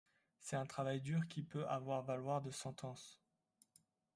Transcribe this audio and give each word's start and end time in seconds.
C'est 0.39 0.55
un 0.55 0.65
travail 0.65 0.99
dur 0.99 1.27
qui 1.27 1.43
peut 1.43 1.67
avoir 1.67 2.01
valoir 2.01 2.41
de 2.41 2.49
sentence. 2.49 3.21